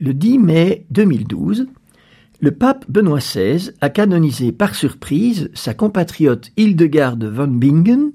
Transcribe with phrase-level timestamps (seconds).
[0.00, 1.66] Le 10 mai 2012,
[2.40, 8.12] le pape Benoît XVI a canonisé par surprise sa compatriote Hildegarde von Bingen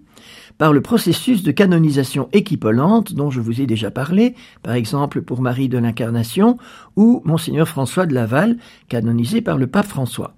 [0.57, 4.33] par le processus de canonisation équipolante dont je vous ai déjà parlé,
[4.63, 6.57] par exemple pour Marie de l'Incarnation
[6.95, 10.33] ou Monseigneur François de Laval, canonisé par le pape François.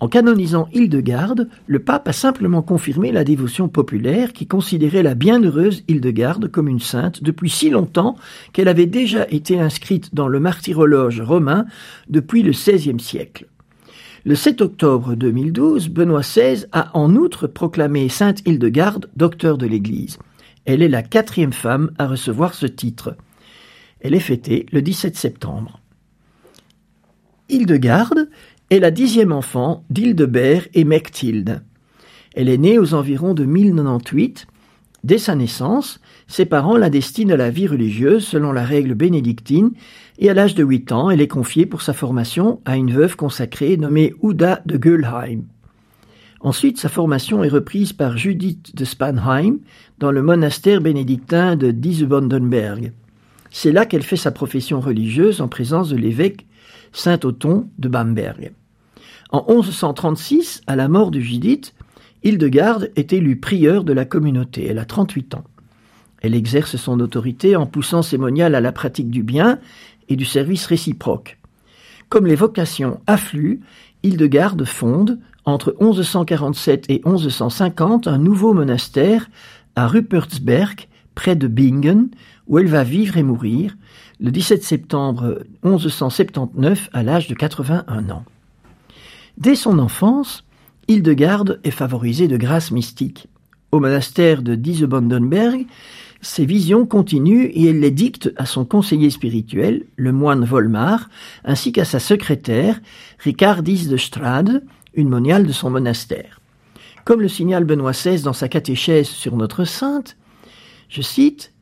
[0.00, 5.84] En canonisant Hildegarde, le pape a simplement confirmé la dévotion populaire qui considérait la bienheureuse
[5.88, 8.16] Hildegarde comme une sainte depuis si longtemps
[8.54, 11.66] qu'elle avait déjà été inscrite dans le martyrologe romain
[12.08, 13.46] depuis le XVIe siècle.
[14.24, 20.18] Le 7 octobre 2012, Benoît XVI a en outre proclamé Sainte Hildegarde docteur de l'Église.
[20.64, 23.16] Elle est la quatrième femme à recevoir ce titre.
[24.00, 25.80] Elle est fêtée le 17 septembre.
[27.50, 28.28] Hildegarde
[28.70, 31.62] est la dixième enfant d'Hildebert et Mechtilde.
[32.34, 34.46] Elle est née aux environs de 1098.
[35.02, 39.72] Dès sa naissance, ses parents la destinent à la vie religieuse selon la règle bénédictine
[40.20, 43.16] et à l'âge de huit ans, elle est confiée pour sa formation à une veuve
[43.16, 45.42] consacrée nommée Ouda de Gülheim.
[46.40, 49.58] Ensuite, sa formation est reprise par Judith de Spanheim
[49.98, 52.92] dans le monastère bénédictin de Diesebondenberg.
[53.50, 56.46] C'est là qu'elle fait sa profession religieuse en présence de l'évêque
[56.92, 58.52] Saint Othon de Bamberg.
[59.32, 61.74] En 1136, à la mort de Judith,
[62.24, 64.66] Hildegarde est élue prieure de la communauté.
[64.66, 65.44] Elle a 38 ans.
[66.20, 69.58] Elle exerce son autorité en poussant ses moniales à la pratique du bien
[70.08, 71.38] et du service réciproque.
[72.08, 73.60] Comme les vocations affluent,
[74.02, 79.30] Hildegarde fonde, entre 1147 et 1150, un nouveau monastère
[79.76, 82.08] à Rupertsberg, près de Bingen,
[82.48, 83.76] où elle va vivre et mourir,
[84.18, 88.24] le 17 septembre 1179, à l'âge de 81 ans.
[89.40, 90.44] Dès son enfance,
[90.86, 93.28] Hildegarde est favorisée de grâces mystiques.
[93.72, 95.64] Au monastère de Diesebondenberg,
[96.20, 101.08] ses visions continuent et elle les dicte à son conseiller spirituel, le moine Volmar,
[101.42, 102.82] ainsi qu'à sa secrétaire,
[103.18, 104.62] Ricardis de Strade,
[104.92, 106.42] une moniale de son monastère.
[107.06, 110.18] Comme le signale Benoît XVI dans sa catéchèse sur notre sainte,
[110.90, 111.54] je cite,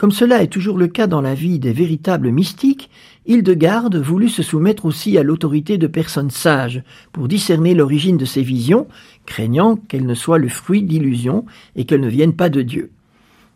[0.00, 2.88] comme cela est toujours le cas dans la vie des véritables mystiques,
[3.26, 8.40] Hildegarde voulut se soumettre aussi à l'autorité de personnes sages pour discerner l'origine de ses
[8.40, 8.88] visions,
[9.26, 11.44] craignant qu'elles ne soient le fruit d'illusions
[11.76, 12.92] et qu'elles ne viennent pas de Dieu.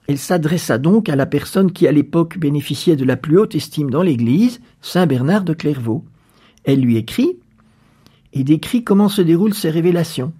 [0.06, 3.88] Elle s'adressa donc à la personne qui à l'époque bénéficiait de la plus haute estime
[3.88, 6.04] dans l'Église, Saint Bernard de Clairvaux.
[6.65, 7.38] Elle lui écrit
[8.34, 10.34] et décrit comment se déroulent ses révélations.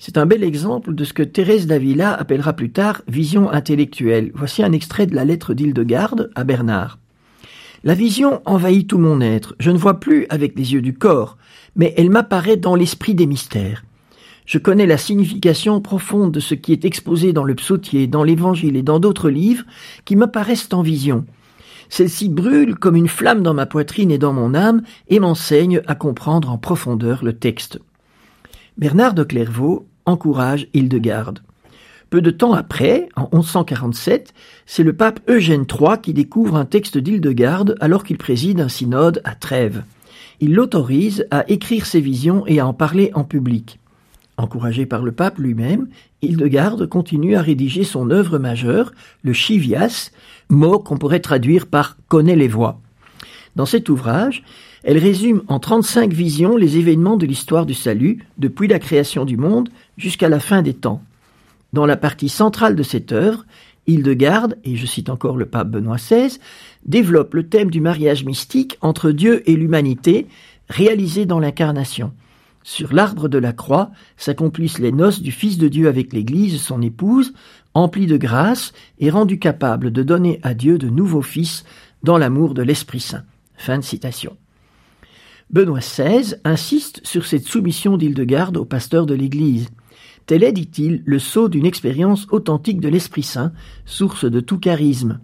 [0.00, 4.30] C'est un bel exemple de ce que Thérèse d'Avila appellera plus tard vision intellectuelle.
[4.32, 6.98] Voici un extrait de la lettre d'Hildegarde à Bernard.
[7.82, 9.56] La vision envahit tout mon être.
[9.58, 11.36] Je ne vois plus avec les yeux du corps,
[11.74, 13.84] mais elle m'apparaît dans l'esprit des mystères.
[14.46, 18.76] Je connais la signification profonde de ce qui est exposé dans le psautier, dans l'évangile
[18.76, 19.64] et dans d'autres livres
[20.04, 21.26] qui m'apparaissent en vision.
[21.88, 25.94] Celle-ci brûle comme une flamme dans ma poitrine et dans mon âme et m'enseigne à
[25.94, 27.80] comprendre en profondeur le texte.
[28.78, 31.40] Bernard de Clairvaux encourage Hildegarde.
[32.10, 34.32] Peu de temps après, en 1147,
[34.66, 39.20] c'est le pape Eugène III qui découvre un texte d'Hildegarde alors qu'il préside un synode
[39.24, 39.82] à Trèves.
[40.38, 43.80] Il l'autorise à écrire ses visions et à en parler en public.
[44.36, 45.88] Encouragé par le pape lui-même,
[46.22, 48.92] Hildegarde continue à rédiger son œuvre majeure,
[49.24, 50.12] le Chivias,
[50.48, 52.80] mot qu'on pourrait traduire par connaît les voix.
[53.58, 54.44] Dans cet ouvrage,
[54.84, 59.36] elle résume en 35 visions les événements de l'histoire du salut, depuis la création du
[59.36, 61.02] monde jusqu'à la fin des temps.
[61.72, 63.46] Dans la partie centrale de cette œuvre,
[63.88, 66.38] Hildegarde, et je cite encore le pape Benoît XVI,
[66.86, 70.28] développe le thème du mariage mystique entre Dieu et l'humanité,
[70.68, 72.12] réalisé dans l'incarnation.
[72.62, 76.80] Sur l'arbre de la croix s'accomplissent les noces du Fils de Dieu avec l'Église, son
[76.80, 77.34] épouse,
[77.74, 81.64] emplie de grâce et rendue capable de donner à Dieu de nouveaux fils
[82.04, 83.24] dans l'amour de l'Esprit Saint.
[83.58, 84.36] Fin de citation.
[85.50, 89.68] Benoît XVI insiste sur cette soumission d'Hildegarde au pasteur de l'Église.
[90.26, 93.52] Tel est, dit-il, le sceau d'une expérience authentique de l'Esprit Saint,
[93.84, 95.20] source de tout charisme.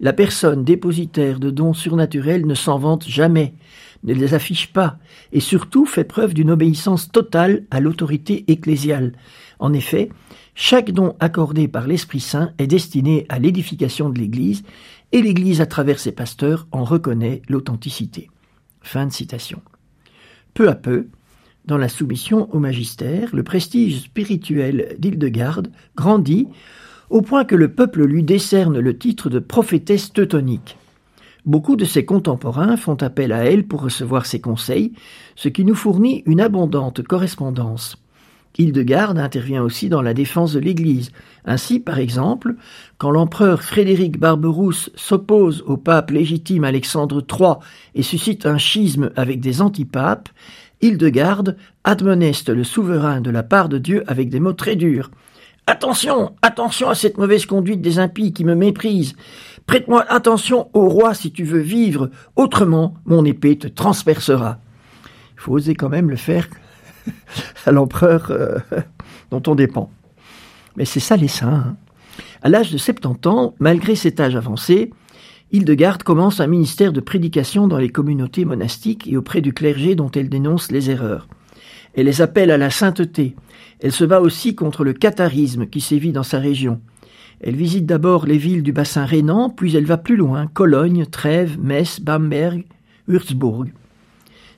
[0.00, 3.54] La personne dépositaire de dons surnaturels ne s'en vante jamais,
[4.04, 4.98] ne les affiche pas,
[5.32, 9.12] et surtout fait preuve d'une obéissance totale à l'autorité ecclésiale.
[9.58, 10.08] En effet,
[10.54, 14.62] chaque don accordé par l'Esprit Saint est destiné à l'édification de l'Église,
[15.12, 18.30] et l'Église, à travers ses pasteurs, en reconnaît l'authenticité.
[18.80, 19.60] Fin de citation.
[20.54, 21.08] Peu à peu,
[21.64, 26.48] dans la soumission au magistère, le prestige spirituel d'Hildegarde grandit
[27.10, 30.78] au point que le peuple lui décerne le titre de prophétesse teutonique.
[31.44, 34.92] Beaucoup de ses contemporains font appel à elle pour recevoir ses conseils,
[35.36, 38.01] ce qui nous fournit une abondante correspondance.
[38.58, 41.10] Hildegarde intervient aussi dans la défense de l'Église.
[41.44, 42.54] Ainsi, par exemple,
[42.98, 47.54] quand l'empereur Frédéric Barberousse s'oppose au pape légitime Alexandre III
[47.94, 50.28] et suscite un schisme avec des antipapes,
[50.82, 55.10] Hildegarde admoneste le souverain de la part de Dieu avec des mots très durs.
[55.66, 59.14] Attention, attention à cette mauvaise conduite des impies qui me méprisent.
[59.66, 64.58] Prête-moi attention au roi si tu veux vivre, autrement mon épée te transpercera.
[65.34, 66.48] Il faut oser quand même le faire
[67.66, 68.58] à l'empereur euh,
[69.30, 69.90] dont on dépend.
[70.76, 71.64] Mais c'est ça les saints.
[71.66, 71.76] Hein.
[72.42, 74.90] À l'âge de 70 ans, malgré cet âge avancé,
[75.52, 80.10] Hildegarde commence un ministère de prédication dans les communautés monastiques et auprès du clergé dont
[80.10, 81.28] elle dénonce les erreurs.
[81.94, 83.36] Elle les appelle à la sainteté.
[83.80, 86.80] Elle se bat aussi contre le catharisme qui sévit dans sa région.
[87.40, 91.58] Elle visite d'abord les villes du bassin rhénan, puis elle va plus loin, Cologne, Trèves,
[91.60, 92.64] Metz, Bamberg,
[93.08, 93.66] Würzburg.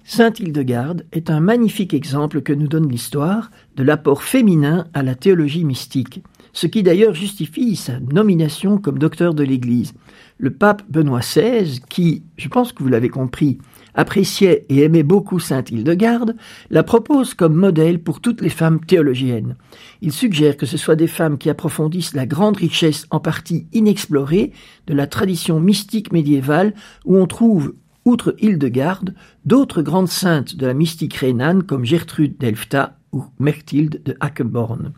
[0.07, 5.15] Sainte Hildegarde est un magnifique exemple que nous donne l'histoire de l'apport féminin à la
[5.15, 6.23] théologie mystique,
[6.53, 9.95] ce qui d'ailleurs justifie sa nomination comme docteur de l'Église.
[10.37, 13.59] Le pape Benoît XVI, qui, je pense que vous l'avez compris,
[13.95, 16.37] appréciait et aimait beaucoup Sainte Hildegarde,
[16.69, 19.57] la propose comme modèle pour toutes les femmes théologiennes.
[20.03, 24.53] Il suggère que ce soit des femmes qui approfondissent la grande richesse en partie inexplorée
[24.87, 26.75] de la tradition mystique médiévale
[27.07, 27.75] où on trouve
[28.05, 29.15] outre Hildegarde,
[29.45, 34.93] d'autres grandes saintes de la mystique rhénane comme Gertrude d'Elfta ou Mechtilde de Hackeborn.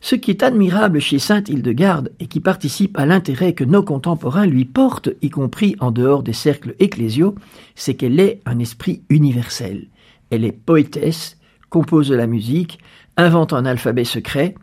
[0.00, 4.46] Ce qui est admirable chez sainte Hildegarde et qui participe à l'intérêt que nos contemporains
[4.46, 7.36] lui portent, y compris en dehors des cercles ecclésiaux,
[7.76, 9.86] c'est qu'elle est un esprit universel.
[10.30, 11.38] Elle est poétesse,
[11.70, 12.80] compose de la musique,
[13.16, 14.56] invente un alphabet secret,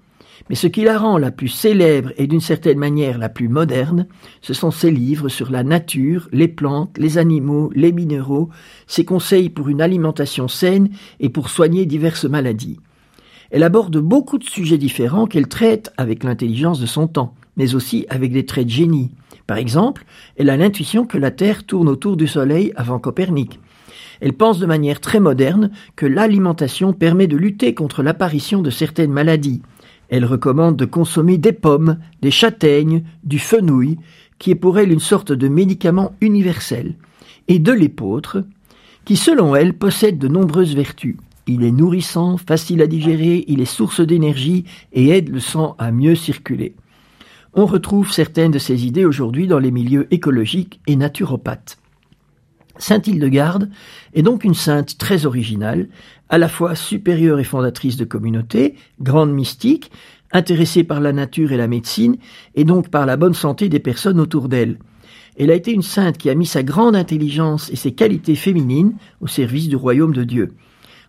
[0.50, 4.07] mais ce qui la rend la plus célèbre et d'une certaine manière la plus moderne,
[4.42, 8.50] ce sont ses livres sur la nature, les plantes, les animaux, les minéraux,
[8.88, 12.80] ses conseils pour une alimentation saine et pour soigner diverses maladies.
[13.51, 18.06] Elle aborde beaucoup de sujets différents qu'elle traite avec l'intelligence de son temps, mais aussi
[18.10, 19.12] avec des traits de génie.
[19.46, 20.06] Par exemple,
[20.38, 23.60] elle a l'intuition que la Terre tourne autour du Soleil avant Copernic.
[24.22, 29.12] Elle pense de manière très moderne que l'alimentation permet de lutter contre l'apparition de certaines
[29.12, 29.62] maladies.
[30.09, 33.97] Elle recommande de consommer des pommes, des châtaignes, du fenouil,
[34.39, 36.95] qui est pour elle une sorte de médicament universel,
[37.47, 38.44] et de l'épeautre,
[39.06, 41.17] qui selon elle possède de nombreuses vertus.
[41.47, 45.91] Il est nourrissant, facile à digérer, il est source d'énergie et aide le sang à
[45.91, 46.75] mieux circuler.
[47.53, 51.79] On retrouve certaines de ces idées aujourd'hui dans les milieux écologiques et naturopathes.
[52.77, 53.69] Sainte Hildegarde
[54.13, 55.89] est donc une sainte très originale,
[56.29, 59.91] à la fois supérieure et fondatrice de communauté, grande mystique,
[60.31, 62.17] intéressée par la nature et la médecine,
[62.55, 64.77] et donc par la bonne santé des personnes autour d'elle.
[65.37, 68.93] Elle a été une sainte qui a mis sa grande intelligence et ses qualités féminines
[69.21, 70.53] au service du royaume de Dieu.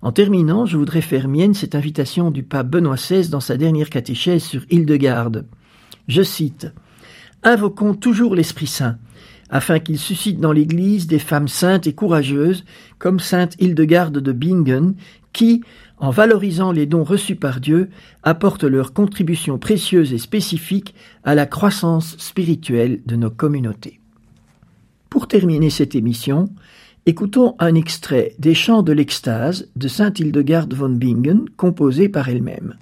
[0.02, 3.90] En terminant, je voudrais faire mienne cette invitation du pape Benoît XVI dans sa dernière
[3.90, 5.46] catéchèse sur Hildegarde.
[6.08, 6.72] Je cite
[7.42, 8.98] Invoquons toujours l'Esprit Saint,
[9.50, 12.64] afin qu'il suscite dans l'Église des femmes saintes et courageuses,
[12.98, 14.94] comme sainte Hildegarde de Bingen,
[15.32, 15.62] qui,
[15.98, 17.90] en valorisant les dons reçus par Dieu,
[18.22, 20.94] apportent leur contribution précieuse et spécifique
[21.24, 24.00] à la croissance spirituelle de nos communautés.
[25.08, 26.48] Pour terminer cette émission,
[27.04, 32.76] écoutons un extrait des Chants de l'Extase de sainte Hildegarde von Bingen, composé par elle-même.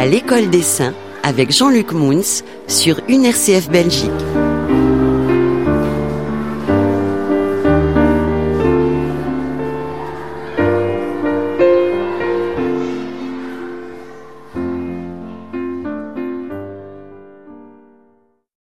[0.00, 4.39] À l'école des saints avec Jean-Luc Mouns sur UNRCF Belgique.